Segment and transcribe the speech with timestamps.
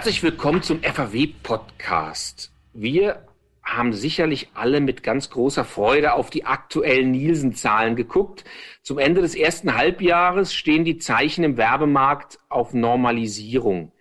[0.00, 2.50] Herzlich willkommen zum FAW-Podcast.
[2.72, 3.26] Wir
[3.62, 8.44] haben sicherlich alle mit ganz großer Freude auf die aktuellen Nielsen-Zahlen geguckt.
[8.82, 13.92] Zum Ende des ersten Halbjahres stehen die Zeichen im Werbemarkt auf Normalisierung.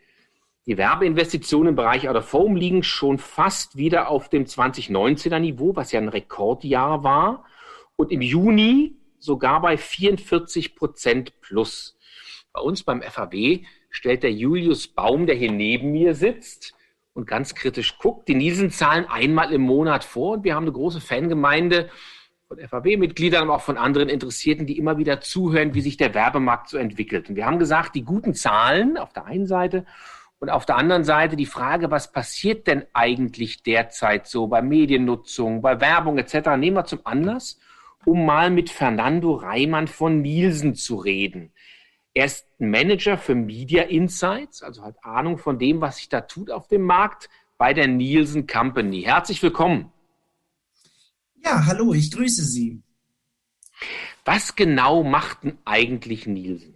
[0.68, 5.76] Die Werbeinvestitionen im Bereich Out of Home liegen schon fast wieder auf dem 2019er Niveau,
[5.76, 7.44] was ja ein Rekordjahr war.
[7.98, 11.98] Und im Juni sogar bei 44 Prozent plus.
[12.54, 16.74] Bei uns beim FAW stellt der Julius Baum, der hier neben mir sitzt
[17.14, 20.34] und ganz kritisch guckt, die Nielsen-Zahlen einmal im Monat vor.
[20.34, 21.90] Und wir haben eine große Fangemeinde
[22.48, 26.70] von FAW-Mitgliedern, aber auch von anderen Interessierten, die immer wieder zuhören, wie sich der Werbemarkt
[26.70, 27.30] so entwickelt.
[27.30, 29.86] Und wir haben gesagt, die guten Zahlen auf der einen Seite
[30.40, 35.62] und auf der anderen Seite die Frage, was passiert denn eigentlich derzeit so bei Mediennutzung,
[35.62, 37.60] bei Werbung etc., nehmen wir zum Anlass,
[38.06, 41.52] um mal mit Fernando Reimann von Nielsen zu reden.
[42.14, 46.50] Er ist Manager für Media Insights, also hat Ahnung von dem, was sich da tut
[46.50, 49.04] auf dem Markt bei der Nielsen Company.
[49.04, 49.92] Herzlich willkommen.
[51.44, 52.82] Ja, hallo, ich grüße Sie.
[54.26, 56.76] Was genau macht denn eigentlich Nielsen?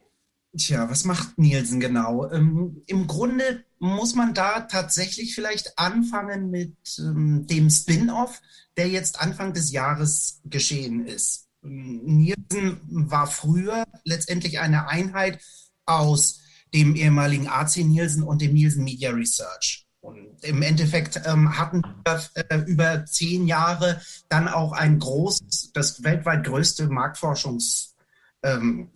[0.55, 2.29] Tja, was macht Nielsen genau?
[2.29, 8.39] Ähm, Im Grunde muss man da tatsächlich vielleicht anfangen mit ähm, dem Spin-off,
[8.77, 11.42] der jetzt Anfang des Jahres geschehen ist.
[11.63, 15.39] Nielsen war früher letztendlich eine Einheit
[15.85, 16.41] aus
[16.73, 19.85] dem ehemaligen AC Nielsen und dem Nielsen Media Research.
[20.01, 26.03] Und im Endeffekt ähm, hatten wir äh, über zehn Jahre dann auch ein großes, das
[26.03, 27.95] weltweit größte Marktforschungshaus
[28.43, 28.91] ähm,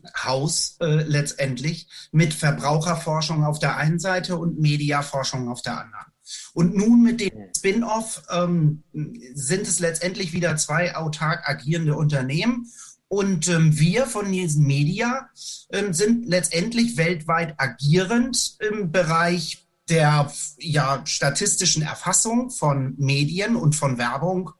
[0.81, 6.11] äh, letztendlich mit Verbraucherforschung auf der einen Seite und Mediaforschung auf der anderen.
[6.53, 8.83] Und nun mit dem Spin-off ähm,
[9.33, 12.71] sind es letztendlich wieder zwei autark agierende Unternehmen.
[13.09, 15.29] Und ähm, wir von Nielsen Media
[15.71, 23.97] ähm, sind letztendlich weltweit agierend im Bereich der ja, statistischen Erfassung von Medien und von
[23.97, 24.51] Werbung,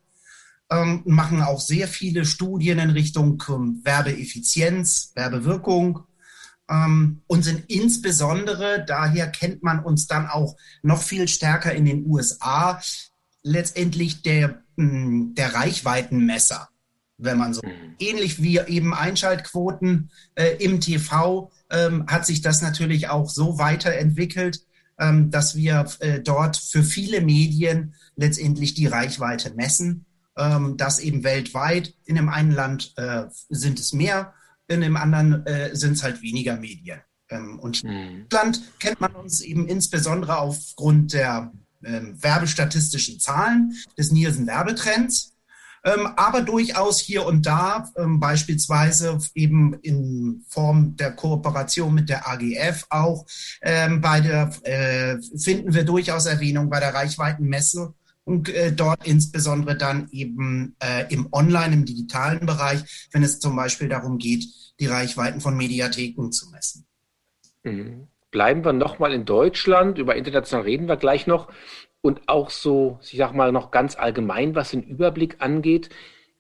[0.70, 6.04] ähm, machen auch sehr viele Studien in Richtung ähm, Werbeeffizienz, Werbewirkung,
[6.70, 12.06] ähm, und sind insbesondere, daher kennt man uns dann auch noch viel stärker in den
[12.06, 12.82] USA,
[13.44, 16.70] letztendlich der, hm, der Reichweitenmesser,
[17.18, 17.62] wenn man so.
[17.64, 17.96] Mhm.
[18.00, 24.62] Ähnlich wie eben Einschaltquoten äh, im TV ähm, hat sich das natürlich auch so weiterentwickelt,
[25.00, 30.06] ähm, dass wir äh, dort für viele Medien letztendlich die Reichweite messen.
[30.38, 31.94] Ähm, das eben weltweit.
[32.06, 34.34] In dem einen Land äh, sind es mehr
[34.68, 37.02] in dem anderen äh, sind es halt weniger Medien.
[37.30, 37.90] Ähm, und mhm.
[37.90, 41.52] in Deutschland kennt man uns eben insbesondere aufgrund der
[41.84, 45.38] ähm, werbestatistischen Zahlen des Nielsen Werbetrends,
[45.84, 52.28] ähm, aber durchaus hier und da, ähm, beispielsweise eben in Form der Kooperation mit der
[52.28, 53.26] AGF auch,
[53.62, 57.94] ähm, bei der, äh, finden wir durchaus Erwähnung bei der Reichweitenmesse
[58.28, 63.56] und äh, dort insbesondere dann eben äh, im Online, im digitalen Bereich, wenn es zum
[63.56, 64.46] Beispiel darum geht,
[64.82, 66.86] die Reichweiten von Mediatheken zu messen.
[67.64, 68.08] Mhm.
[68.30, 71.48] Bleiben wir nochmal in Deutschland, über international reden wir gleich noch
[72.02, 75.90] und auch so, ich sag mal, noch ganz allgemein, was den Überblick angeht.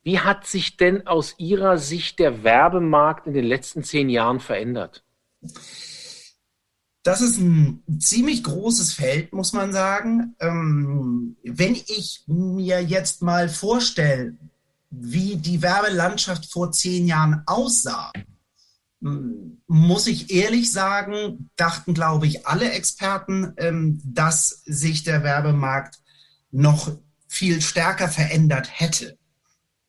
[0.03, 5.05] Wie hat sich denn aus Ihrer Sicht der Werbemarkt in den letzten zehn Jahren verändert?
[7.07, 10.35] Das ist ein ziemlich großes Feld, muss man sagen.
[10.41, 14.35] Ähm, wenn ich mir jetzt mal vorstelle,
[14.89, 18.11] wie die Werbelandschaft vor zehn Jahren aussah,
[19.01, 25.99] hm, muss ich ehrlich sagen, dachten, glaube ich, alle Experten, ähm, dass sich der Werbemarkt
[26.51, 26.91] noch
[27.29, 29.17] viel stärker verändert hätte.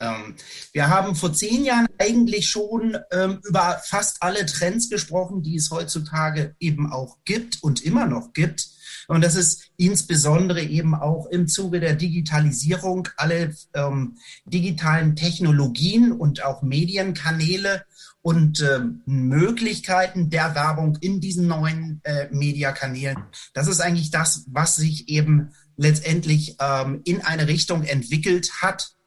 [0.01, 0.37] Ähm,
[0.73, 5.71] wir haben vor zehn Jahren eigentlich schon ähm, über fast alle Trends gesprochen, die es
[5.71, 8.69] heutzutage eben auch gibt und immer noch gibt.
[9.09, 16.45] Und das ist insbesondere eben auch im Zuge der Digitalisierung alle ähm, digitalen Technologien und
[16.45, 17.85] auch Medienkanäle
[18.21, 23.25] und äh, Möglichkeiten der Werbung in diesen neuen äh, Mediakanälen.
[23.55, 28.98] Das ist eigentlich das, was sich eben letztendlich ähm, in eine Richtung entwickelt hat,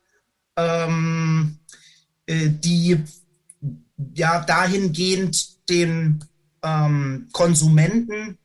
[0.56, 1.60] ähm,
[2.26, 3.04] äh, die
[4.14, 6.24] ja dahingehend den
[6.64, 8.38] ähm, Konsumenten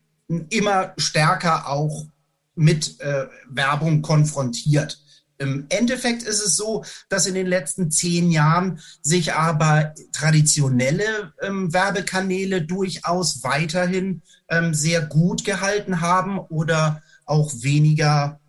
[0.50, 2.06] immer stärker auch
[2.54, 4.98] mit äh, Werbung konfrontiert.
[5.38, 11.72] Im Endeffekt ist es so, dass in den letzten zehn Jahren sich aber traditionelle ähm,
[11.72, 18.40] Werbekanäle durchaus weiterhin ähm, sehr gut gehalten haben oder auch weniger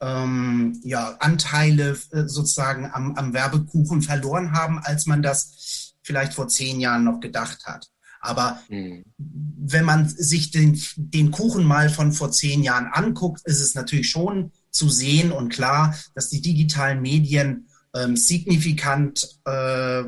[0.00, 6.48] ähm, ja, Anteile äh, sozusagen am, am Werbekuchen verloren haben, als man das vielleicht vor
[6.48, 7.88] zehn Jahren noch gedacht hat.
[8.20, 9.04] Aber mhm.
[9.18, 14.10] wenn man sich den, den Kuchen mal von vor zehn Jahren anguckt, ist es natürlich
[14.10, 20.04] schon zu sehen und klar, dass die digitalen Medien ähm, signifikant äh,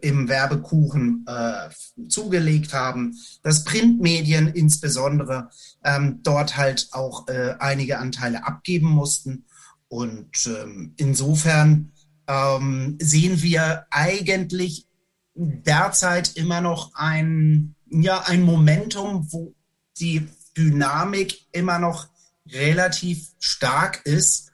[0.00, 1.68] im Werbekuchen äh,
[2.08, 5.50] zugelegt haben, dass Printmedien insbesondere
[5.84, 9.44] ähm, dort halt auch äh, einige Anteile abgeben mussten.
[9.88, 11.92] Und ähm, insofern
[12.26, 14.86] ähm, sehen wir eigentlich
[15.34, 19.54] derzeit immer noch ein, ja, ein Momentum, wo
[19.98, 22.08] die Dynamik immer noch
[22.48, 24.50] relativ stark ist,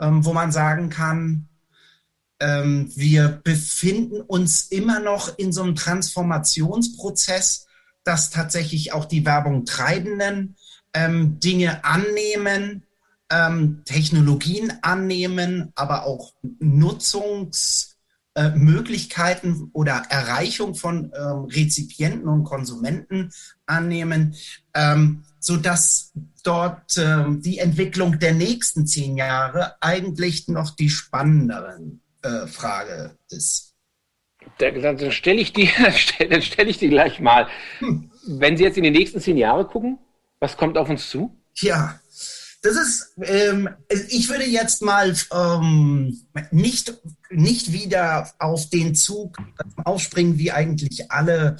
[0.00, 1.47] ähm, wo man sagen kann,
[2.40, 7.66] ähm, wir befinden uns immer noch in so einem Transformationsprozess,
[8.04, 10.56] dass tatsächlich auch die Werbung Treibenden
[10.94, 12.84] ähm, Dinge annehmen,
[13.30, 23.30] ähm, Technologien annehmen, aber auch Nutzungsmöglichkeiten äh, oder Erreichung von ähm, Rezipienten und Konsumenten
[23.66, 24.34] annehmen,
[24.74, 26.12] ähm, sodass
[26.42, 33.74] dort äh, die Entwicklung der nächsten zehn Jahre eigentlich noch die spannenderen äh, Frage ist.
[34.58, 35.70] Dann stelle ich, die,
[36.30, 37.48] dann stell ich die gleich mal.
[37.78, 38.10] Hm.
[38.26, 39.98] Wenn Sie jetzt in die nächsten zehn Jahre gucken,
[40.40, 41.36] was kommt auf uns zu?
[41.54, 42.00] Ja,
[42.62, 43.68] das ist, ähm,
[44.08, 46.20] ich würde jetzt mal ähm,
[46.50, 46.94] nicht,
[47.30, 49.38] nicht wieder auf den Zug
[49.84, 51.56] aufspringen, wie eigentlich alle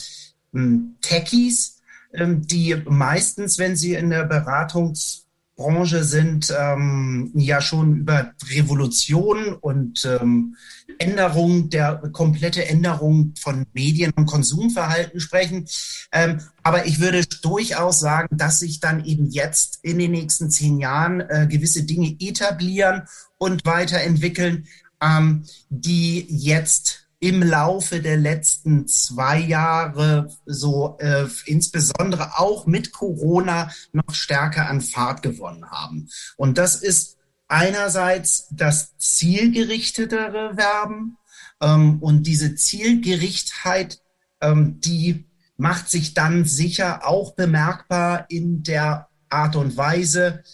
[0.54, 5.27] ähm, Techies, die meistens, wenn sie in der Beratungs-
[5.58, 10.56] Branche sind, ähm, ja schon über Revolution und ähm,
[10.98, 15.66] Änderung der komplette Änderung von Medien- und Konsumverhalten sprechen.
[16.12, 20.78] Ähm, aber ich würde durchaus sagen, dass sich dann eben jetzt in den nächsten zehn
[20.78, 23.02] Jahren äh, gewisse Dinge etablieren
[23.36, 24.68] und weiterentwickeln,
[25.02, 33.70] ähm, die jetzt im Laufe der letzten zwei Jahre so äh, insbesondere auch mit Corona
[33.92, 36.08] noch stärker an Fahrt gewonnen haben.
[36.36, 37.16] Und das ist
[37.48, 41.16] einerseits das zielgerichtetere Werben
[41.60, 44.00] ähm, und diese Zielgerichtheit,
[44.40, 45.24] ähm, die
[45.56, 50.44] macht sich dann sicher auch bemerkbar in der Art und Weise,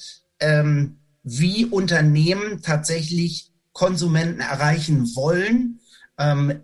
[0.41, 5.81] ähm, wie Unternehmen tatsächlich Konsumenten erreichen wollen
[6.19, 6.63] ähm,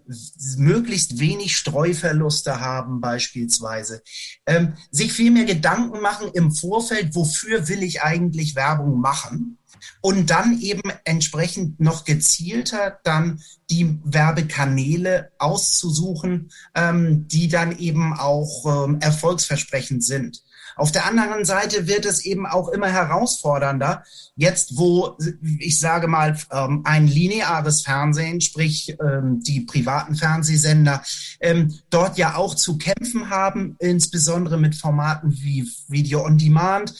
[0.56, 4.02] möglichst wenig Streuverluste haben beispielsweise,
[4.47, 9.58] ähm, sich viel mehr Gedanken machen im Vorfeld, wofür will ich eigentlich Werbung machen
[10.00, 18.87] und dann eben entsprechend noch gezielter dann die Werbekanäle auszusuchen, ähm, die dann eben auch
[18.87, 20.43] ähm, erfolgsversprechend sind.
[20.81, 24.03] Auf der anderen Seite wird es eben auch immer herausfordernder,
[24.35, 25.19] jetzt wo,
[25.59, 31.03] ich sage mal, ähm, ein lineares Fernsehen, sprich ähm, die privaten Fernsehsender,
[31.41, 36.94] ähm, dort ja auch zu kämpfen haben, insbesondere mit Formaten wie Video on Demand,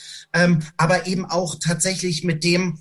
[0.77, 2.79] aber eben auch tatsächlich mit dem,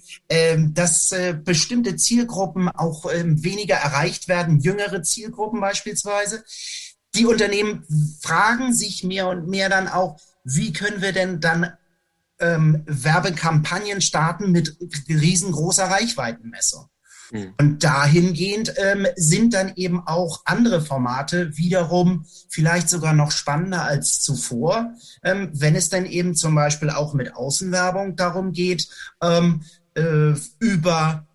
[0.72, 6.44] dass äh, bestimmte Zielgruppen auch weniger erreicht werden, jüngere Zielgruppen beispielsweise.
[7.16, 7.84] Die Unternehmen
[8.20, 11.72] fragen sich mehr und mehr dann auch, wie können wir denn dann
[12.38, 14.76] ähm, Werbekampagnen starten mit
[15.08, 16.88] riesengroßer Reichweitenmessung?
[17.32, 17.54] Mhm.
[17.58, 24.20] Und dahingehend ähm, sind dann eben auch andere Formate wiederum vielleicht sogar noch spannender als
[24.20, 28.88] zuvor, ähm, wenn es dann eben zum Beispiel auch mit Außenwerbung darum geht,
[29.22, 29.62] ähm,
[29.94, 31.26] äh, über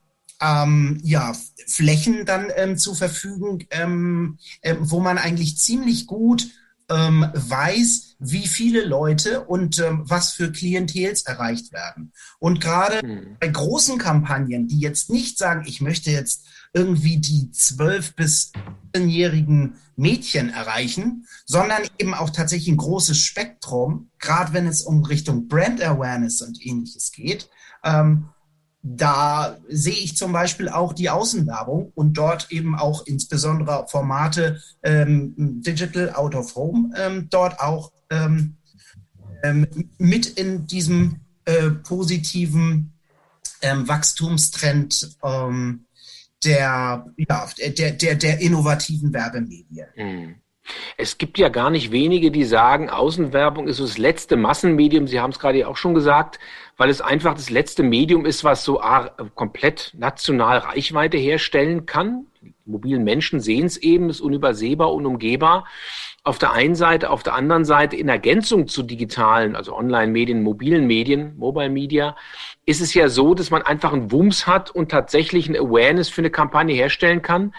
[0.42, 1.34] ähm, ja,
[1.68, 6.48] Flächen dann ähm, zu verfügen, ähm, äh, wo man eigentlich ziemlich gut
[6.90, 12.14] ähm, weiß, wie viele Leute und ähm, was für Klientels erreicht werden.
[12.40, 13.38] Und gerade hm.
[13.40, 18.52] bei großen Kampagnen, die jetzt nicht sagen, ich möchte jetzt irgendwie die zwölf bis
[18.94, 25.48] 14-jährigen Mädchen erreichen, sondern eben auch tatsächlich ein großes Spektrum, gerade wenn es um Richtung
[25.48, 27.50] Brand Awareness und ähnliches geht,
[27.84, 28.30] ähm,
[28.88, 35.34] da sehe ich zum Beispiel auch die Außenwerbung und dort eben auch insbesondere Formate ähm,
[35.38, 38.58] Digital Out of Home ähm, dort auch ähm,
[39.44, 42.94] ähm mit in diesem äh, positiven
[43.64, 45.86] ähm, Wachstumstrend ähm,
[46.44, 49.88] der, ja, der, der, der innovativen Werbemedien.
[49.96, 50.36] Mhm.
[50.98, 55.08] Es gibt ja gar nicht wenige, die sagen, Außenwerbung ist das letzte Massenmedium.
[55.08, 56.40] Sie haben es gerade auch schon gesagt,
[56.78, 58.82] weil es einfach das letzte Medium ist, was so
[59.36, 62.26] komplett national Reichweite herstellen kann.
[62.42, 65.66] Die mobilen Menschen sehen es eben, ist unübersehbar, unumgehbar.
[66.24, 70.88] Auf der einen Seite, auf der anderen Seite in Ergänzung zu digitalen, also Online-Medien, mobilen
[70.88, 72.16] Medien, Mobile Media,
[72.66, 76.22] ist es ja so, dass man einfach einen Wumms hat und tatsächlich eine Awareness für
[76.22, 77.54] eine Kampagne herstellen kann,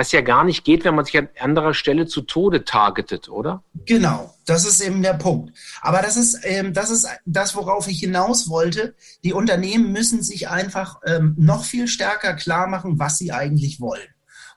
[0.00, 3.62] was ja gar nicht geht, wenn man sich an anderer Stelle zu Tode targetet, oder?
[3.84, 5.54] Genau, das ist eben der Punkt.
[5.82, 8.94] Aber das ist, ähm, das ist das, worauf ich hinaus wollte.
[9.24, 14.08] Die Unternehmen müssen sich einfach ähm, noch viel stärker klar machen, was sie eigentlich wollen.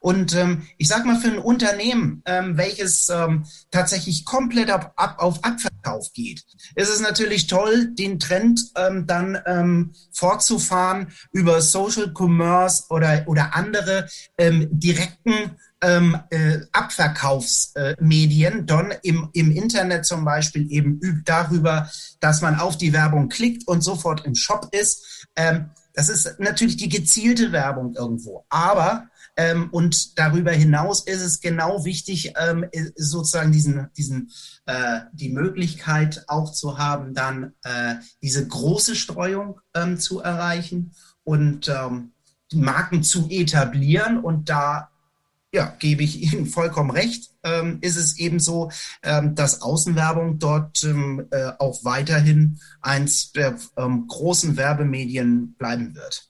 [0.04, 5.16] Und ähm, ich sage mal, für ein Unternehmen, ähm, welches ähm, tatsächlich komplett ab, ab,
[5.16, 6.44] auf Abverkauf geht,
[6.74, 13.56] ist es natürlich toll, den Trend ähm, dann ähm, fortzufahren über Social Commerce oder, oder
[13.56, 14.06] andere
[14.36, 21.90] ähm, direkten ähm, äh, Abverkaufsmedien, äh, dann im, im Internet zum Beispiel eben übt darüber,
[22.20, 25.26] dass man auf die Werbung klickt und sofort im Shop ist.
[25.34, 28.44] Ähm, das ist natürlich die gezielte Werbung irgendwo.
[28.50, 34.30] Aber ähm, und darüber hinaus ist es genau wichtig, ähm, sozusagen diesen, diesen,
[34.66, 40.92] äh, die Möglichkeit auch zu haben, dann äh, diese große Streuung ähm, zu erreichen
[41.24, 42.12] und ähm,
[42.52, 44.18] Marken zu etablieren.
[44.18, 44.90] Und da
[45.52, 48.70] ja, gebe ich Ihnen vollkommen recht, ähm, ist es eben so,
[49.02, 56.28] ähm, dass Außenwerbung dort ähm, äh, auch weiterhin eins der ähm, großen Werbemedien bleiben wird.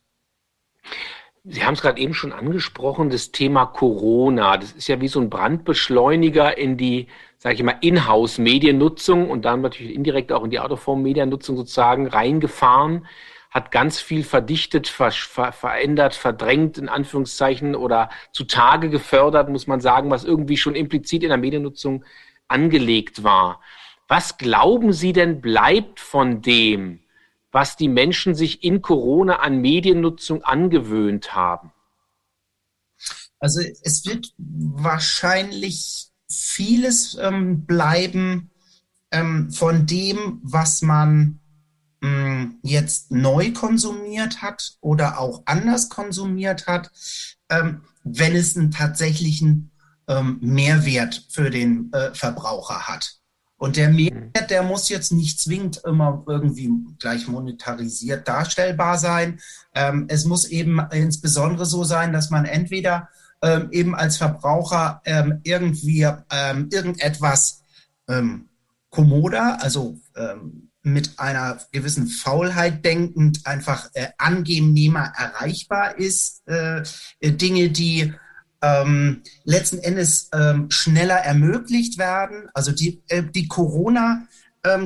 [1.46, 4.56] Sie haben es gerade eben schon angesprochen, das Thema Corona.
[4.56, 9.60] Das ist ja wie so ein Brandbeschleuniger in die, sage ich mal, Inhouse-Mediennutzung und dann
[9.60, 13.06] natürlich indirekt auch in die Autoform-Mediennutzung sozusagen reingefahren,
[13.50, 19.82] hat ganz viel verdichtet, ver ver verändert, verdrängt in Anführungszeichen oder zutage gefördert, muss man
[19.82, 22.06] sagen, was irgendwie schon implizit in der Mediennutzung
[22.48, 23.60] angelegt war.
[24.08, 27.03] Was glauben Sie denn bleibt von dem?
[27.54, 31.72] Was die Menschen sich in Corona an Mediennutzung angewöhnt haben?
[33.38, 38.50] Also es wird wahrscheinlich vieles ähm, bleiben
[39.12, 41.38] ähm, von dem, was man
[42.02, 46.90] ähm, jetzt neu konsumiert hat oder auch anders konsumiert hat,
[47.50, 49.70] ähm, wenn es einen tatsächlichen
[50.08, 53.20] ähm, Mehrwert für den äh, Verbraucher hat.
[53.64, 59.40] Und der Mehrwert, der muss jetzt nicht zwingend immer irgendwie gleich monetarisiert darstellbar sein.
[59.74, 63.08] Ähm, es muss eben insbesondere so sein, dass man entweder
[63.40, 67.62] ähm, eben als Verbraucher ähm, irgendwie ähm, irgendetwas
[68.06, 68.50] ähm,
[68.90, 76.46] kommoder, also ähm, mit einer gewissen Faulheit denkend einfach äh, angenehmer erreichbar ist.
[76.46, 76.82] Äh,
[77.22, 78.12] Dinge, die
[78.64, 82.48] ähm, letzten Endes ähm, schneller ermöglicht werden.
[82.54, 84.26] Also die, äh, die Corona-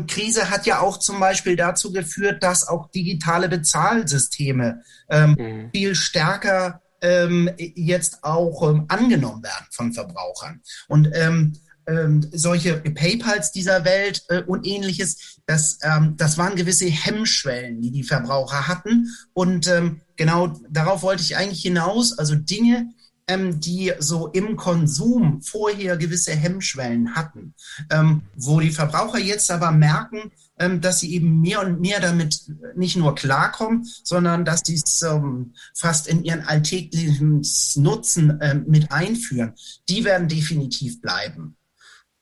[0.09, 5.71] Krise hat ja auch zum Beispiel dazu geführt, dass auch digitale Bezahlsysteme ähm, mhm.
[5.73, 10.63] viel stärker ähm, jetzt auch ähm, angenommen werden von Verbrauchern.
[10.89, 11.53] Und ähm,
[11.87, 17.91] ähm, solche PayPals dieser Welt äh, und ähnliches, das, ähm, das waren gewisse Hemmschwellen, die
[17.91, 19.09] die Verbraucher hatten.
[19.33, 22.19] Und ähm, genau darauf wollte ich eigentlich hinaus.
[22.19, 22.91] Also Dinge,
[23.29, 27.55] ähm, die so im Konsum vorher gewisse Hemmschwellen hatten,
[27.91, 32.51] ähm, wo die Verbraucher jetzt aber merken, ähm, dass sie eben mehr und mehr damit
[32.75, 37.43] nicht nur klarkommen, sondern dass sie es ähm, fast in ihren alltäglichen
[37.77, 39.55] Nutzen ähm, mit einführen.
[39.89, 41.57] Die werden definitiv bleiben.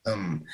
[0.05, 0.47] Ähm,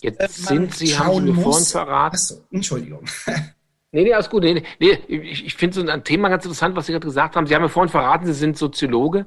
[0.00, 2.14] jetzt äh, sind Sie, haben Sie mir vorhin verraten.
[2.14, 3.04] Achso, Entschuldigung.
[3.94, 4.42] Nee, nee, alles gut.
[4.42, 7.46] Nee, nee, ich, ich finde so ein Thema ganz interessant, was Sie gerade gesagt haben.
[7.46, 9.24] Sie haben ja vorhin verraten, Sie sind Soziologe.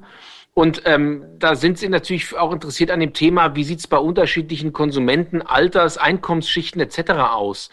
[0.52, 3.96] Und ähm, da sind Sie natürlich auch interessiert an dem Thema, wie sieht es bei
[3.96, 7.12] unterschiedlichen Konsumenten, Alters, Einkommensschichten etc.
[7.12, 7.70] aus.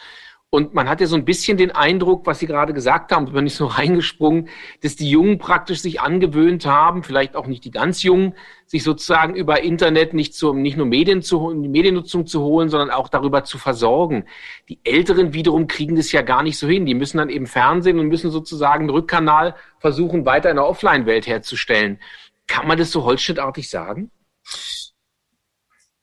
[0.56, 3.46] Und man hat ja so ein bisschen den Eindruck, was Sie gerade gesagt haben, bin
[3.46, 4.48] ich so reingesprungen,
[4.82, 8.36] dass die Jungen praktisch sich angewöhnt haben, vielleicht auch nicht die ganz Jungen,
[8.66, 12.90] sich sozusagen über Internet nicht, zu, nicht nur Medien zu, die Mediennutzung zu holen, sondern
[12.90, 14.28] auch darüber zu versorgen.
[14.70, 16.86] Die Älteren wiederum kriegen das ja gar nicht so hin.
[16.86, 21.28] Die müssen dann eben Fernsehen und müssen sozusagen einen Rückkanal versuchen, weiter in der Offline-Welt
[21.28, 22.00] herzustellen.
[22.48, 24.10] Kann man das so holzschnittartig sagen?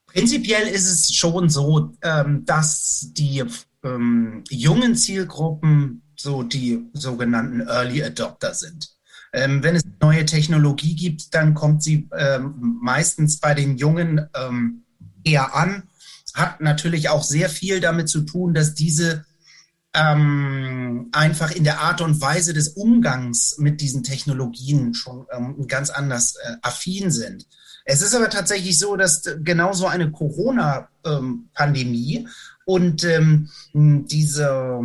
[0.05, 3.43] Prinzipiell ist es schon so, ähm, dass die
[3.83, 8.89] ähm, jungen Zielgruppen so die sogenannten Early Adopter sind.
[9.33, 14.83] Ähm, wenn es neue Technologie gibt, dann kommt sie ähm, meistens bei den Jungen ähm,
[15.23, 15.83] eher an.
[16.35, 19.25] Hat natürlich auch sehr viel damit zu tun, dass diese
[19.93, 25.89] ähm, einfach in der Art und Weise des Umgangs mit diesen Technologien schon ähm, ganz
[25.89, 27.45] anders äh, affin sind.
[27.85, 32.29] Es ist aber tatsächlich so, dass genauso eine Corona-Pandemie
[32.65, 34.81] und ähm, diese,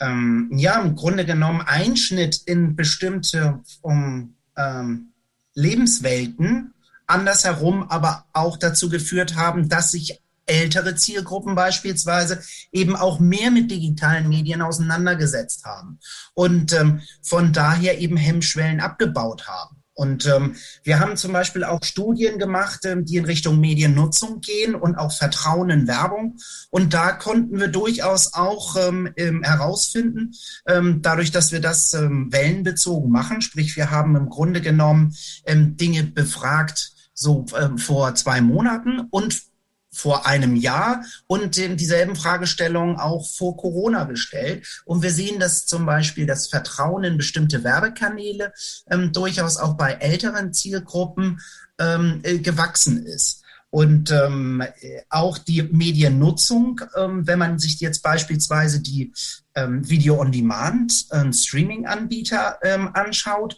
[0.00, 5.12] ähm, ja, im Grunde genommen Einschnitt in bestimmte um, ähm,
[5.54, 6.74] Lebenswelten
[7.06, 13.70] andersherum aber auch dazu geführt haben, dass sich ältere Zielgruppen beispielsweise eben auch mehr mit
[13.70, 15.98] digitalen Medien auseinandergesetzt haben
[16.34, 19.73] und ähm, von daher eben Hemmschwellen abgebaut haben.
[19.94, 24.74] Und ähm, wir haben zum Beispiel auch Studien gemacht, ähm, die in Richtung Mediennutzung gehen
[24.74, 26.36] und auch Vertrauen in Werbung.
[26.70, 30.32] Und da konnten wir durchaus auch ähm, ähm, herausfinden,
[30.66, 35.14] ähm, dadurch, dass wir das ähm, wellenbezogen machen, sprich wir haben im Grunde genommen
[35.46, 39.53] ähm, Dinge befragt, so ähm, vor zwei Monaten und
[39.94, 44.82] vor einem Jahr und dieselben Fragestellungen auch vor Corona gestellt.
[44.84, 48.52] Und wir sehen, dass zum Beispiel das Vertrauen in bestimmte Werbekanäle
[48.90, 51.40] ähm, durchaus auch bei älteren Zielgruppen
[51.78, 53.42] ähm, äh, gewachsen ist.
[53.70, 54.62] Und ähm,
[55.10, 59.12] auch die Mediennutzung, ähm, wenn man sich jetzt beispielsweise die
[59.56, 61.32] ähm, Video-on-Demand, ähm,
[62.62, 63.56] ähm, anschaut,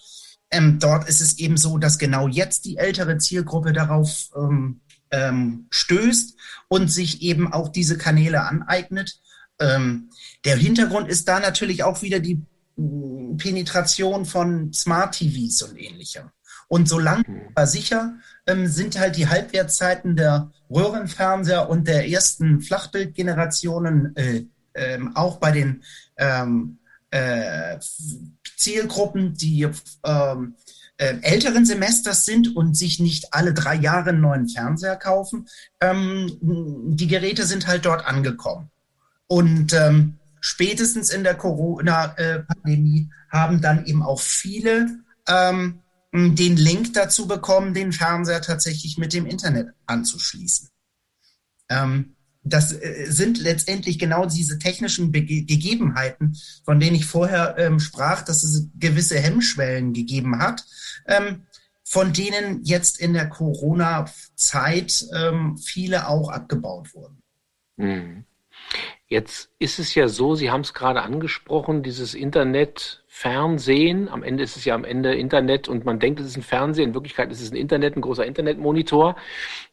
[0.50, 4.80] ähm, dort ist es eben so, dass genau jetzt die ältere Zielgruppe darauf ähm,
[5.16, 6.36] ähm, stößt
[6.68, 9.18] und sich eben auch diese Kanäle aneignet.
[9.58, 10.10] Ähm,
[10.44, 12.42] der Hintergrund ist da natürlich auch wieder die
[12.76, 16.30] mm, Penetration von Smart TVs und ähnlichem.
[16.68, 17.42] Und so lang mhm.
[17.54, 18.14] aber sicher
[18.46, 24.44] ähm, sind halt die Halbwertszeiten der Röhrenfernseher und der ersten Flachbildgenerationen äh,
[24.74, 25.82] ähm, auch bei den
[26.16, 26.78] ähm,
[27.10, 27.78] äh,
[28.56, 29.68] Zielgruppen, die
[30.04, 30.56] ähm,
[30.98, 35.48] äh, älteren Semesters sind und sich nicht alle drei Jahre einen neuen Fernseher kaufen.
[35.80, 38.70] Ähm, die Geräte sind halt dort angekommen.
[39.26, 44.98] Und ähm, spätestens in der Corona-Pandemie haben dann eben auch viele
[45.28, 45.80] ähm,
[46.12, 50.70] den Link dazu bekommen, den Fernseher tatsächlich mit dem Internet anzuschließen.
[51.68, 52.15] Ähm,
[52.48, 58.22] das äh, sind letztendlich genau diese technischen Be Gegebenheiten, von denen ich vorher ähm, sprach,
[58.22, 60.64] dass es gewisse Hemmschwellen gegeben hat,
[61.06, 61.46] ähm,
[61.84, 67.22] von denen jetzt in der Corona-Zeit ähm, viele auch abgebaut wurden.
[67.76, 68.24] Mhm.
[69.08, 74.10] Jetzt ist es ja so, Sie haben es gerade angesprochen, dieses Internet, Fernsehen.
[74.10, 76.90] Am Ende ist es ja am Ende Internet und man denkt, es ist ein Fernsehen.
[76.90, 79.16] In Wirklichkeit ist es ein Internet, ein großer Internetmonitor.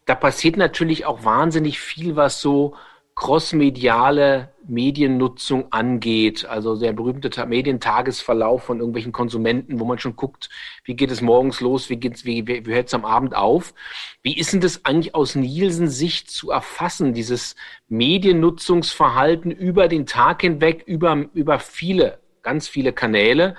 [0.06, 2.74] Da passiert natürlich auch wahnsinnig viel, was so
[3.14, 10.48] crossmediale Mediennutzung angeht, also der berühmte Medientagesverlauf von irgendwelchen Konsumenten, wo man schon guckt,
[10.84, 13.74] wie geht es morgens los, wie wie, wie, wie hört es am Abend auf.
[14.22, 17.56] Wie ist denn das eigentlich aus Nielsen Sicht zu erfassen, dieses
[17.88, 23.56] Mediennutzungsverhalten über den Tag hinweg, über, über viele, ganz viele Kanäle?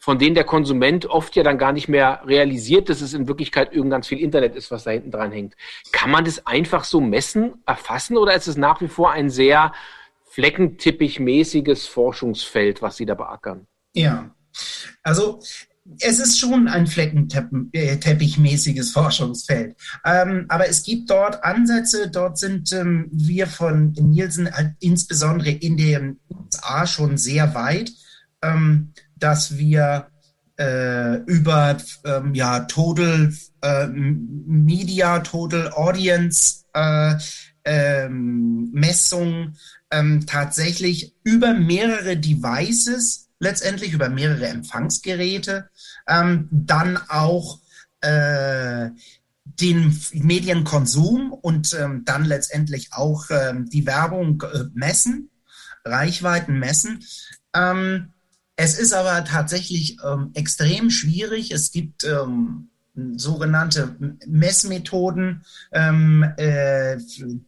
[0.00, 3.74] von denen der Konsument oft ja dann gar nicht mehr realisiert, dass es in Wirklichkeit
[3.74, 5.54] irgend ganz viel Internet ist, was da hinten dran hängt.
[5.92, 9.72] Kann man das einfach so messen, erfassen oder ist es nach wie vor ein sehr
[10.30, 13.66] fleckentippichmäßiges Forschungsfeld, was Sie da beackern?
[13.92, 14.34] Ja,
[15.02, 15.40] also
[16.00, 19.74] es ist schon ein fleckenteppichmäßiges Forschungsfeld.
[20.04, 25.76] Ähm, aber es gibt dort Ansätze, dort sind ähm, wir von Nielsen halt insbesondere in
[25.76, 27.90] den USA schon sehr weit.
[28.42, 30.08] Ähm, dass wir
[30.58, 37.14] äh, über ähm, ja, Total äh, Media, Total Audience äh,
[37.64, 39.54] ähm, Messung
[39.90, 45.68] ähm, tatsächlich über mehrere Devices, letztendlich über mehrere Empfangsgeräte,
[46.08, 47.60] ähm, dann auch
[48.00, 48.90] äh,
[49.44, 55.30] den Medienkonsum und ähm, dann letztendlich auch ähm, die Werbung äh, messen,
[55.84, 57.04] Reichweiten messen.
[57.54, 58.12] Ähm,
[58.60, 61.52] es ist aber tatsächlich ähm, extrem schwierig.
[61.52, 62.70] Es gibt ähm,
[63.14, 63.94] sogenannte
[64.26, 66.96] Messmethoden, ähm, äh,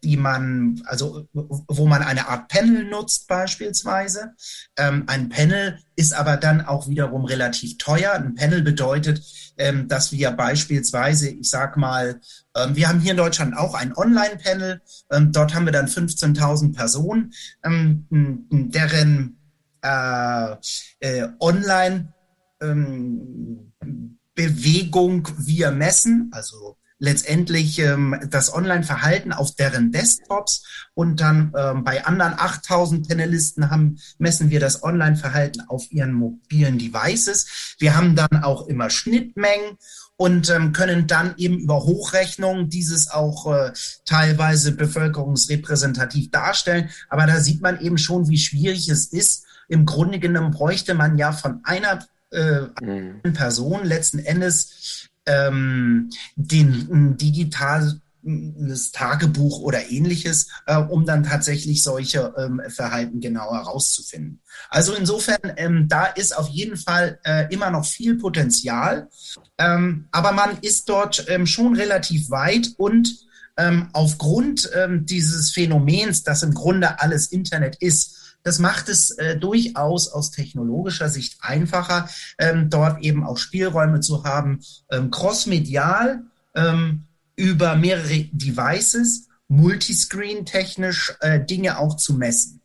[0.05, 4.35] die man, also wo man eine Art Panel nutzt beispielsweise.
[4.77, 8.13] Ähm, ein Panel ist aber dann auch wiederum relativ teuer.
[8.13, 9.21] Ein Panel bedeutet,
[9.59, 12.21] ähm, dass wir beispielsweise, ich sag mal,
[12.55, 14.81] ähm, wir haben hier in Deutschland auch ein Online-Panel.
[15.11, 17.33] Ähm, dort haben wir dann 15.000 Personen,
[17.65, 18.07] ähm,
[18.51, 19.40] deren
[19.83, 20.57] äh,
[21.01, 22.13] äh, Online
[22.61, 23.73] ähm,
[24.35, 30.63] Bewegung wir messen, also letztendlich ähm, das Online-Verhalten auf deren Desktops
[30.95, 36.79] und dann ähm, bei anderen 8000 Panelisten haben, messen wir das Online-Verhalten auf ihren mobilen
[36.79, 37.75] Devices.
[37.79, 39.79] Wir haben dann auch immer Schnittmengen
[40.17, 43.73] und ähm, können dann eben über Hochrechnungen dieses auch äh,
[44.05, 46.91] teilweise bevölkerungsrepräsentativ darstellen.
[47.09, 51.17] Aber da sieht man eben schon, wie schwierig es ist, im Grunde genommen bräuchte man
[51.17, 53.23] ja von einer äh, mhm.
[53.33, 58.01] Person letzten Endes ähm, den digitales
[58.93, 64.41] Tagebuch oder ähnliches, äh, um dann tatsächlich solche ähm, Verhalten genauer herauszufinden.
[64.71, 69.09] Also insofern, ähm, da ist auf jeden Fall äh, immer noch viel Potenzial,
[69.57, 73.09] ähm, aber man ist dort ähm, schon relativ weit und
[73.57, 74.71] ähm, aufgrund
[75.03, 81.09] dieses Phänomens, dass im Grunde alles Internet ist, Das macht es äh, durchaus aus technologischer
[81.09, 86.25] Sicht einfacher, ähm, dort eben auch Spielräume zu haben, ähm, crossmedial
[86.55, 87.05] ähm,
[87.37, 92.60] über mehrere Devices, multiscreen technisch äh, Dinge auch zu messen.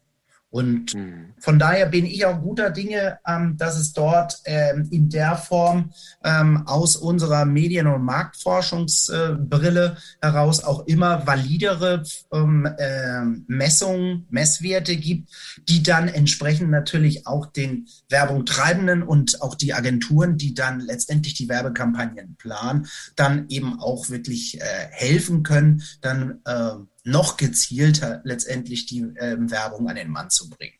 [0.56, 1.34] Und mhm.
[1.38, 5.92] von daher bin ich auch guter Dinge, ähm, dass es dort ähm, in der Form
[6.24, 14.96] ähm, aus unserer Medien- und Marktforschungsbrille äh, heraus auch immer validere ähm, äh, Messungen, Messwerte
[14.96, 15.28] gibt,
[15.68, 21.34] die dann entsprechend natürlich auch den Werbung treibenden und auch die Agenturen, die dann letztendlich
[21.34, 22.88] die Werbekampagnen planen,
[23.18, 29.88] dann eben auch wirklich äh, helfen können, dann äh, noch gezielter letztendlich die äh, Werbung
[29.88, 30.76] an den Mann zu bringen.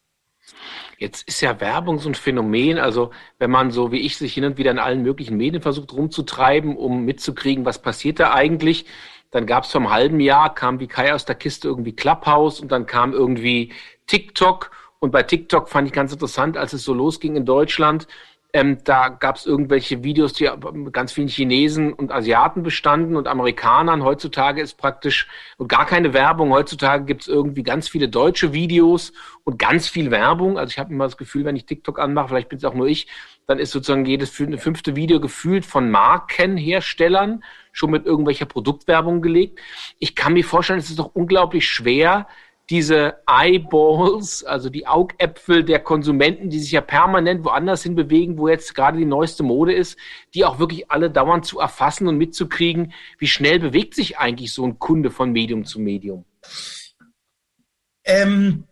[0.98, 4.46] Jetzt ist ja Werbung so ein Phänomen, also wenn man so wie ich sich hin
[4.46, 8.86] und wieder in allen möglichen Medien versucht rumzutreiben, um mitzukriegen, was passiert da eigentlich,
[9.32, 12.60] dann gab es vor einem halben Jahr, kam wie Kai aus der Kiste irgendwie Clubhouse
[12.60, 13.74] und dann kam irgendwie
[14.08, 18.08] TikTok und bei TikTok fand ich ganz interessant, als es so losging in Deutschland,
[18.56, 20.50] ähm, da gab es irgendwelche Videos, die
[20.94, 24.02] ganz vielen Chinesen und Asiaten bestanden und Amerikanern.
[24.02, 25.28] Heutzutage ist praktisch
[25.68, 26.54] gar keine Werbung.
[26.54, 29.12] Heutzutage gibt es irgendwie ganz viele deutsche Videos
[29.44, 30.58] und ganz viel Werbung.
[30.58, 32.88] Also ich habe immer das Gefühl, wenn ich TikTok anmache, vielleicht bin es auch nur
[32.88, 33.08] ich,
[33.46, 39.60] dann ist sozusagen jedes fünfte Video gefühlt von Markenherstellern schon mit irgendwelcher Produktwerbung gelegt.
[40.00, 42.26] Ich kann mir vorstellen, es ist doch unglaublich schwer,
[42.70, 48.48] diese Eyeballs, also die Augäpfel der Konsumenten, die sich ja permanent woanders hin bewegen, wo
[48.48, 49.98] jetzt gerade die neueste Mode ist,
[50.34, 54.66] die auch wirklich alle dauernd zu erfassen und mitzukriegen, wie schnell bewegt sich eigentlich so
[54.66, 56.26] ein Kunde von Medium zu Medium?
[58.04, 58.66] Ähm,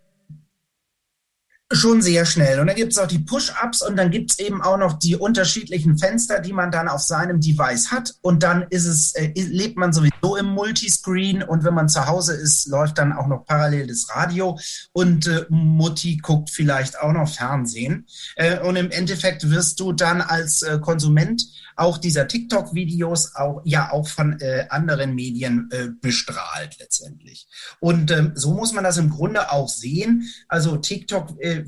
[1.76, 2.60] schon sehr schnell.
[2.60, 5.16] Und dann gibt es auch die Push-Ups und dann gibt es eben auch noch die
[5.16, 8.16] unterschiedlichen Fenster, die man dann auf seinem Device hat.
[8.22, 12.34] Und dann ist es, äh, lebt man sowieso im Multiscreen und wenn man zu Hause
[12.34, 14.58] ist, läuft dann auch noch parallel das Radio
[14.92, 18.08] und äh, Mutti guckt vielleicht auch noch Fernsehen.
[18.36, 21.44] Äh, und im Endeffekt wirst du dann als äh, Konsument
[21.76, 27.48] auch dieser TikTok-Videos auch ja auch von äh, anderen Medien äh, bestrahlt letztendlich.
[27.80, 30.30] Und ähm, so muss man das im Grunde auch sehen.
[30.48, 31.66] Also TikTok äh,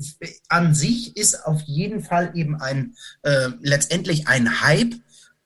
[0.48, 4.94] an sich ist auf jeden Fall eben ein äh, letztendlich ein Hype.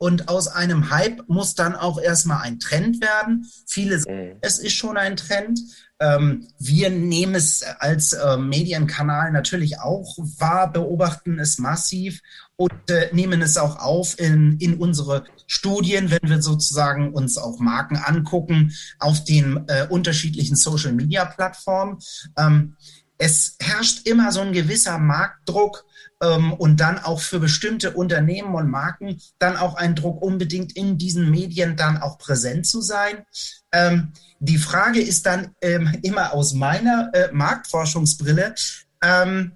[0.03, 3.47] Und aus einem Hype muss dann auch erstmal ein Trend werden.
[3.67, 4.37] Viele sagen, mhm.
[4.41, 5.61] es ist schon ein Trend.
[6.01, 12.23] Ähm, wir nehmen es als äh, Medienkanal natürlich auch wahr, beobachten es massiv
[12.57, 17.59] und äh, nehmen es auch auf in, in unsere Studien, wenn wir sozusagen uns auch
[17.59, 21.99] Marken angucken auf den äh, unterschiedlichen Social-Media-Plattformen.
[22.39, 22.75] Ähm,
[23.19, 25.85] es herrscht immer so ein gewisser Marktdruck
[26.23, 30.99] ähm, und dann auch für bestimmte Unternehmen und Marken dann auch ein Druck, unbedingt in
[30.99, 33.25] diesen Medien dann auch präsent zu sein.
[33.73, 38.55] Ähm, die Frage ist dann ähm, immer aus meiner äh, Marktforschungsbrille,
[39.03, 39.53] ähm,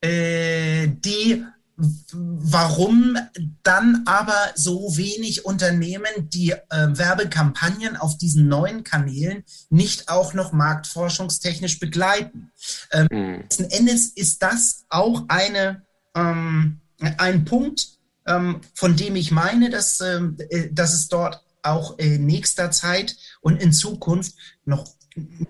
[0.00, 1.44] äh, die
[1.76, 3.16] warum
[3.62, 10.52] dann aber so wenig Unternehmen die äh, Werbekampagnen auf diesen neuen Kanälen nicht auch noch
[10.52, 12.52] marktforschungstechnisch begleiten.
[12.92, 13.40] Ähm, mhm.
[13.40, 15.82] Letzten Endes ist das auch eine,
[16.14, 17.88] ähm, ein Punkt,
[18.26, 23.16] ähm, von dem ich meine, dass, ähm, äh, dass es dort auch in nächster Zeit
[23.40, 24.34] und in Zukunft
[24.64, 24.86] noch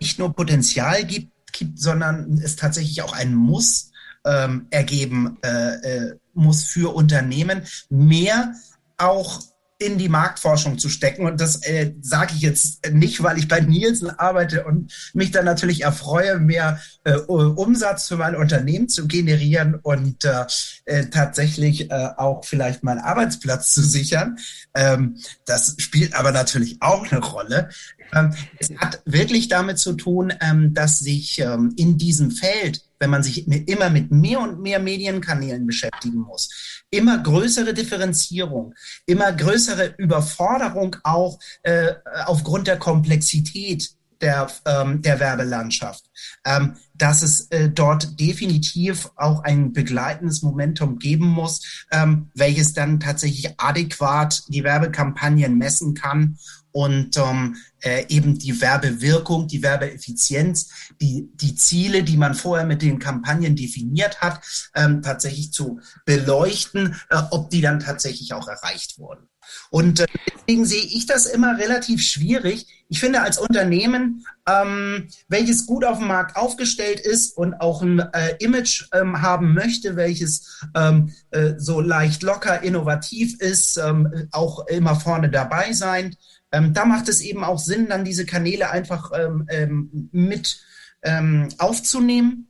[0.01, 3.91] nicht nur Potenzial gibt, gibt sondern es tatsächlich auch ein Muss
[4.25, 8.55] ähm, ergeben äh, äh, muss für Unternehmen, mehr
[8.97, 9.41] auch
[9.79, 11.27] in die Marktforschung zu stecken.
[11.27, 15.45] Und das äh, sage ich jetzt nicht, weil ich bei Nielsen arbeite und mich dann
[15.45, 20.45] natürlich erfreue, mehr äh, Umsatz für mein Unternehmen zu generieren und äh,
[20.85, 24.39] äh, tatsächlich äh, auch vielleicht meinen Arbeitsplatz zu sichern.
[24.75, 27.69] Ähm, das spielt aber natürlich auch eine Rolle.
[28.15, 33.11] Ähm, es hat wirklich damit zu tun, ähm, dass sich ähm, in diesem Feld wenn
[33.11, 36.49] man sich immer mit mehr und mehr Medienkanälen beschäftigen muss.
[36.89, 41.93] Immer größere Differenzierung, immer größere Überforderung auch äh,
[42.25, 43.91] aufgrund der Komplexität
[44.23, 46.05] der, ähm, der Werbelandschaft,
[46.47, 53.01] ähm, dass es äh, dort definitiv auch ein begleitendes Momentum geben muss, ähm, welches dann
[53.01, 56.39] tatsächlich adäquat die Werbekampagnen messen kann
[56.75, 62.83] und ähm, äh, eben die Werbewirkung, die Werbeeffizienz, die, die Ziele, die man vorher mit
[62.83, 68.99] den Kampagnen definiert hat, ähm, tatsächlich zu beleuchten, äh, ob die dann tatsächlich auch erreicht
[68.99, 69.29] wurden.
[69.71, 72.67] Und äh, deswegen sehe ich das immer relativ schwierig.
[72.89, 78.01] Ich finde, als Unternehmen, ähm, welches gut auf dem Markt aufgestellt ist und auch ein
[78.01, 84.67] äh, Image ähm, haben möchte, welches ähm, äh, so leicht locker innovativ ist, ähm, auch
[84.67, 86.17] immer vorne dabei sein,
[86.55, 90.61] ähm, da macht es eben auch Sinn, dann diese Kanäle einfach ähm, ähm, mit
[91.03, 92.49] ähm, aufzunehmen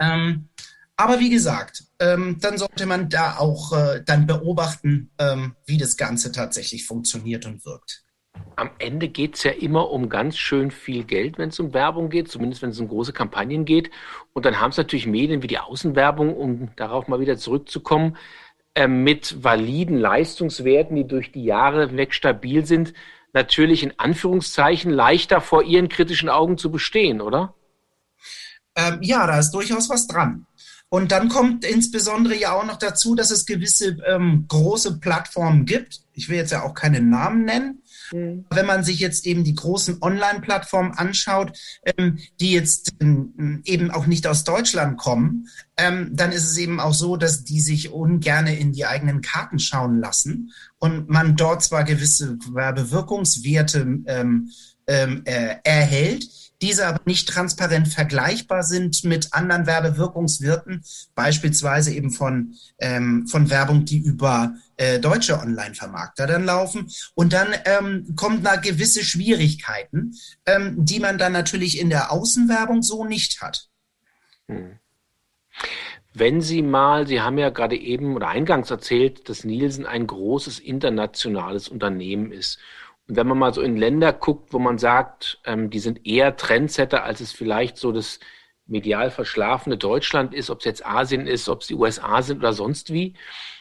[0.00, 0.48] Ähm,
[0.96, 5.10] aber wie gesagt, dann sollte man da auch äh, dann beobachten,
[5.66, 8.04] wie das Ganze tatsächlich funktioniert und wirkt.
[8.56, 12.10] Am Ende geht es ja immer um ganz schön viel Geld, wenn es um Werbung
[12.10, 13.90] geht, zumindest wenn es um große Kampagnen geht.
[14.32, 18.16] Und dann haben es natürlich Medien wie die Außenwerbung, um darauf mal wieder zurückzukommen,
[18.88, 22.92] mit validen Leistungswerten, die durch die Jahre weg stabil sind,
[23.32, 27.54] natürlich in Anführungszeichen leichter vor ihren kritischen Augen zu bestehen, oder?
[28.76, 30.46] Ähm, ja, da ist durchaus was dran.
[30.88, 36.02] Und dann kommt insbesondere ja auch noch dazu, dass es gewisse ähm, große Plattformen gibt.
[36.12, 37.82] Ich will jetzt ja auch keine Namen nennen.
[38.14, 38.44] Mhm.
[38.50, 44.06] Wenn man sich jetzt eben die großen Online-Plattformen anschaut, ähm, die jetzt ähm, eben auch
[44.06, 48.56] nicht aus Deutschland kommen, ähm, dann ist es eben auch so, dass die sich ungerne
[48.56, 54.50] in die eigenen Karten schauen lassen und man dort zwar gewisse Werbewirkungswerte ähm,
[54.86, 56.28] ähm, äh, erhält,
[56.62, 63.84] diese aber nicht transparent vergleichbar sind mit anderen Werbewirkungswirten, beispielsweise eben von, ähm, von Werbung,
[63.84, 66.90] die über äh, deutsche Online-Vermarkter dann laufen.
[67.14, 70.14] Und dann ähm, kommen da gewisse Schwierigkeiten,
[70.46, 73.68] ähm, die man dann natürlich in der Außenwerbung so nicht hat.
[74.48, 74.78] Hm.
[76.16, 80.60] Wenn Sie mal, Sie haben ja gerade eben oder eingangs erzählt, dass Nielsen ein großes
[80.60, 82.60] internationales Unternehmen ist.
[83.06, 87.04] Wenn man mal so in Länder guckt, wo man sagt, ähm, die sind eher Trendsetter,
[87.04, 88.18] als es vielleicht so das
[88.66, 92.54] medial verschlafene Deutschland ist, ob es jetzt Asien ist, ob es die USA sind oder
[92.54, 93.14] sonst wie,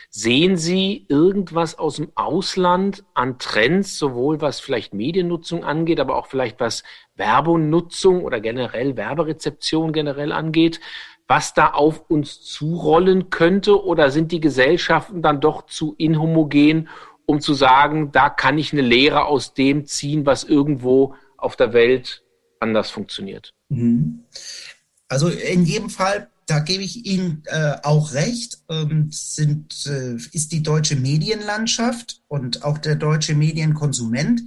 [0.09, 6.27] sehen Sie irgendwas aus dem Ausland an Trends, sowohl was vielleicht Mediennutzung angeht, aber auch
[6.27, 6.83] vielleicht was
[7.15, 10.79] Werbenutzung oder generell Werberezeption generell angeht,
[11.27, 13.83] was da auf uns zurollen könnte?
[13.83, 16.89] Oder sind die Gesellschaften dann doch zu inhomogen,
[17.25, 21.73] um zu sagen, da kann ich eine Lehre aus dem ziehen, was irgendwo auf der
[21.73, 22.23] Welt
[22.59, 23.53] anders funktioniert.
[23.69, 24.23] Mhm.
[25.07, 30.51] Also in jedem Fall, da gebe ich Ihnen äh, auch recht, ähm, sind, äh, ist
[30.51, 34.41] die deutsche Medienlandschaft und auch der deutsche Medienkonsument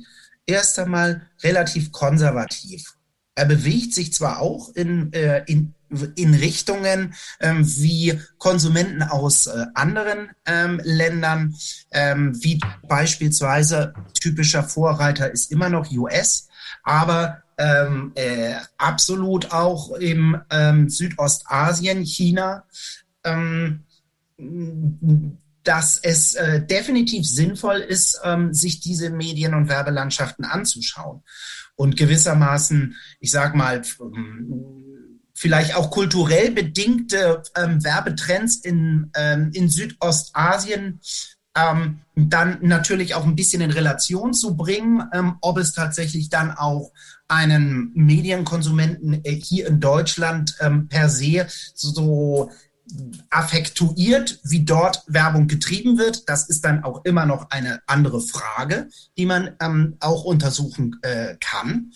[0.47, 2.95] erst einmal relativ konservativ.
[3.35, 5.75] Er bewegt sich zwar auch in, äh, in
[6.17, 11.55] in Richtungen ähm, wie Konsumenten aus äh, anderen ähm, Ländern,
[11.93, 16.49] ähm, wie beispielsweise typischer Vorreiter ist immer noch US,
[16.83, 22.65] aber ähm, äh, absolut auch im ähm, Südostasien, China,
[23.25, 23.85] ähm,
[25.67, 31.23] dass es äh, definitiv sinnvoll ist, ähm, sich diese Medien- und Werbelandschaften anzuschauen.
[31.75, 33.83] Und gewissermaßen, ich sag mal,
[35.37, 41.01] vielleicht auch kulturell bedingte ähm, Werbetrends in, ähm, in Südostasien
[41.55, 46.51] ähm, dann natürlich auch ein bisschen in Relation zu bringen, ähm, ob es tatsächlich dann
[46.51, 46.93] auch
[47.29, 52.51] einen Medienkonsumenten äh, hier in Deutschland ähm, per se so
[53.31, 56.29] affektuiert, wie dort Werbung getrieben wird.
[56.29, 61.37] Das ist dann auch immer noch eine andere Frage, die man ähm, auch untersuchen äh,
[61.41, 61.93] kann.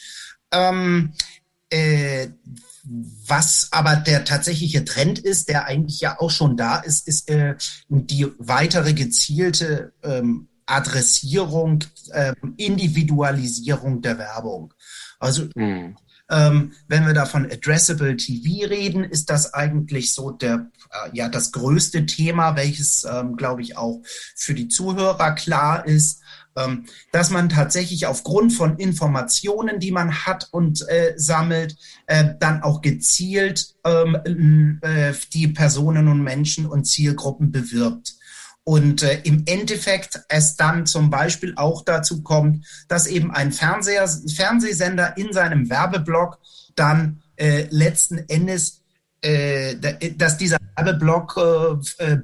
[0.52, 1.12] Ähm,
[1.70, 2.28] äh,
[2.84, 7.56] was aber der tatsächliche Trend ist, der eigentlich ja auch schon da ist, ist äh,
[7.88, 14.72] die weitere gezielte ähm, Adressierung, äh, Individualisierung der Werbung.
[15.18, 15.96] Also mhm.
[16.30, 21.28] ähm, wenn wir da von Addressable TV reden, ist das eigentlich so der äh, ja
[21.28, 24.00] das größte Thema, welches ähm, glaube ich auch
[24.36, 26.22] für die Zuhörer klar ist.
[26.56, 32.64] Ähm, dass man tatsächlich aufgrund von Informationen, die man hat und äh, sammelt, äh, dann
[32.64, 38.14] auch gezielt ähm, äh, die Personen und Menschen und Zielgruppen bewirbt.
[38.64, 44.08] Und äh, im Endeffekt es dann zum Beispiel auch dazu kommt, dass eben ein Fernseher,
[44.08, 46.40] Fernsehsender in seinem Werbeblock
[46.74, 48.82] dann äh, letzten Endes,
[49.22, 49.76] äh,
[50.16, 51.38] dass dieser Werbeblock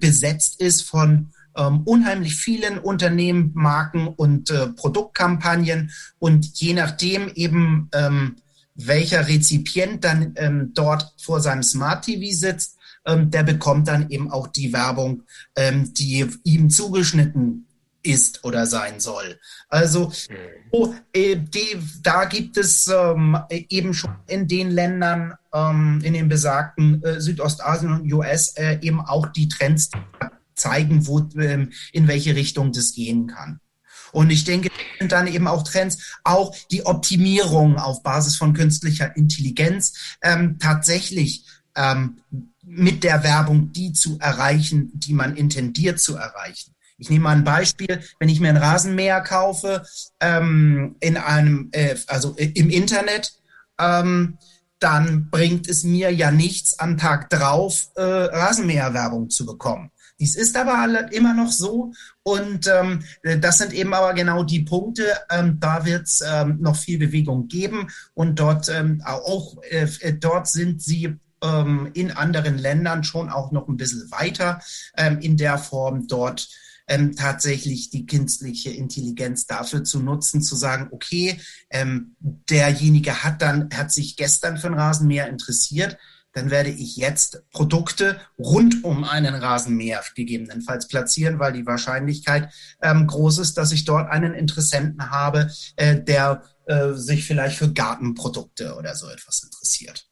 [0.00, 7.88] besetzt ist von ähm, unheimlich vielen Unternehmen, Marken und äh, Produktkampagnen und je nachdem eben
[7.92, 8.36] ähm,
[8.74, 14.30] welcher Rezipient dann ähm, dort vor seinem Smart TV sitzt, ähm, der bekommt dann eben
[14.30, 15.22] auch die Werbung,
[15.56, 17.66] ähm, die ihm zugeschnitten
[18.02, 19.38] ist oder sein soll.
[19.68, 20.12] Also
[20.70, 26.28] oh, äh, die, da gibt es ähm, eben schon in den Ländern, ähm, in den
[26.28, 29.98] besagten äh, Südostasien und US äh, eben auch die Trends, die
[30.56, 33.60] zeigen, wo, ähm, in welche Richtung das gehen kann.
[34.12, 39.14] Und ich denke, sind dann eben auch Trends, auch die Optimierung auf Basis von künstlicher
[39.16, 41.44] Intelligenz ähm, tatsächlich
[41.76, 42.18] ähm,
[42.62, 46.72] mit der Werbung die zu erreichen, die man intendiert zu erreichen.
[46.98, 49.84] Ich nehme mal ein Beispiel, wenn ich mir ein Rasenmäher kaufe,
[50.20, 53.34] ähm, in einem, äh, also im Internet,
[53.78, 54.38] ähm,
[54.78, 59.90] dann bringt es mir ja nichts, am Tag drauf äh, Rasenmäherwerbung zu bekommen.
[60.18, 61.92] Dies ist aber immer noch so.
[62.22, 63.04] Und ähm,
[63.40, 65.04] das sind eben aber genau die Punkte.
[65.30, 67.88] Ähm, da wird es ähm, noch viel Bewegung geben.
[68.14, 73.68] Und dort ähm, auch äh, dort sind sie ähm, in anderen Ländern schon auch noch
[73.68, 74.60] ein bisschen weiter
[74.96, 76.48] ähm, in der Form dort
[76.88, 83.68] ähm, tatsächlich die künstliche Intelligenz dafür zu nutzen, zu sagen, okay, ähm, derjenige hat dann,
[83.74, 85.98] hat sich gestern für ein Rasenmäher interessiert,
[86.36, 93.06] dann werde ich jetzt Produkte rund um einen Rasenmäher gegebenenfalls platzieren, weil die Wahrscheinlichkeit ähm,
[93.06, 98.76] groß ist, dass ich dort einen Interessenten habe, äh, der äh, sich vielleicht für Gartenprodukte
[98.76, 100.06] oder so etwas interessiert.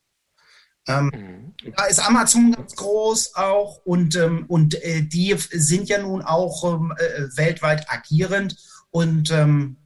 [0.88, 1.72] Ähm, mhm.
[1.76, 6.64] Da ist Amazon ganz groß auch und, ähm, und äh, die sind ja nun auch
[6.64, 8.56] ähm, äh, weltweit agierend
[8.90, 9.83] und ähm, äh,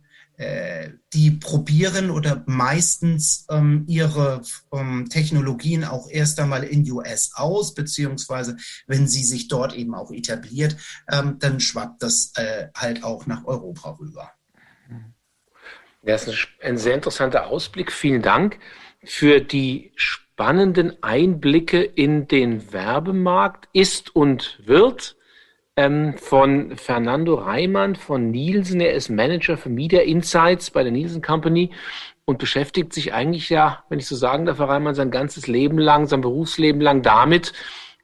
[1.12, 8.56] die probieren oder meistens ähm, ihre ähm, Technologien auch erst einmal in US aus, beziehungsweise
[8.86, 13.98] wenn sie sich dort eben auch etabliert, dann schwappt das äh, halt auch nach Europa
[13.98, 14.30] rüber.
[16.02, 17.92] Das ist ein sehr interessanter Ausblick.
[17.92, 18.58] Vielen Dank
[19.04, 25.17] für die spannenden Einblicke in den Werbemarkt ist und wird
[25.78, 28.80] ähm, von Fernando Reimann von Nielsen.
[28.80, 31.70] Er ist Manager für Media Insights bei der Nielsen Company
[32.24, 35.78] und beschäftigt sich eigentlich ja, wenn ich so sagen darf, Herr Reimann, sein ganzes Leben
[35.78, 37.52] lang, sein Berufsleben lang damit,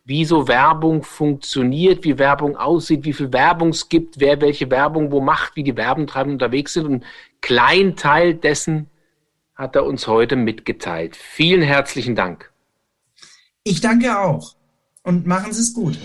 [0.04, 5.10] wie so Werbung funktioniert, wie Werbung aussieht, wie viel Werbung es gibt, wer welche Werbung
[5.10, 6.86] wo macht, wie die Werbentreibenden unterwegs sind.
[6.86, 7.04] Und ein
[7.40, 8.88] kleinen Teil dessen
[9.56, 11.16] hat er uns heute mitgeteilt.
[11.16, 12.52] Vielen herzlichen Dank.
[13.64, 14.54] Ich danke auch
[15.02, 15.98] und machen Sie es gut.